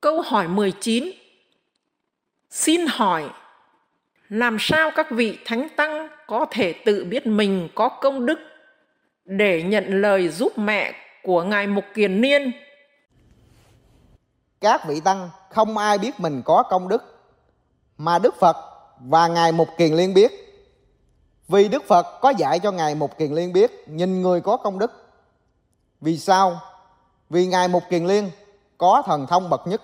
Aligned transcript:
Câu 0.00 0.20
hỏi 0.20 0.48
19 0.48 1.04
Xin 2.50 2.86
hỏi, 2.86 3.30
làm 4.28 4.56
sao 4.60 4.90
các 4.96 5.10
vị 5.10 5.38
thánh 5.44 5.68
tăng 5.76 6.08
có 6.26 6.46
thể 6.50 6.74
tự 6.84 7.04
biết 7.04 7.26
mình 7.26 7.68
có 7.74 7.88
công 7.88 8.26
đức 8.26 8.38
để 9.24 9.62
nhận 9.62 10.02
lời 10.02 10.28
giúp 10.28 10.58
mẹ 10.58 10.92
của 11.22 11.42
Ngài 11.42 11.66
Mục 11.66 11.84
Kiền 11.94 12.20
Niên? 12.20 12.52
Các 14.60 14.88
vị 14.88 15.00
tăng 15.00 15.30
không 15.50 15.78
ai 15.78 15.98
biết 15.98 16.20
mình 16.20 16.42
có 16.44 16.62
công 16.70 16.88
đức, 16.88 17.02
mà 17.98 18.18
Đức 18.18 18.34
Phật 18.40 18.56
và 19.00 19.28
Ngài 19.28 19.52
Mục 19.52 19.68
Kiền 19.78 19.92
Liên 19.92 20.14
biết. 20.14 20.32
Vì 21.48 21.68
Đức 21.68 21.84
Phật 21.84 22.20
có 22.20 22.30
dạy 22.30 22.58
cho 22.58 22.72
Ngài 22.72 22.94
Mục 22.94 23.18
Kiền 23.18 23.32
Liên 23.32 23.52
biết 23.52 23.70
nhìn 23.86 24.22
người 24.22 24.40
có 24.40 24.56
công 24.56 24.78
đức. 24.78 24.90
Vì 26.00 26.18
sao? 26.18 26.60
Vì 27.30 27.46
Ngài 27.46 27.68
Mục 27.68 27.82
Kiền 27.90 28.06
Liên 28.06 28.30
có 28.78 29.02
thần 29.06 29.26
thông 29.26 29.50
bậc 29.50 29.66
nhất. 29.66 29.82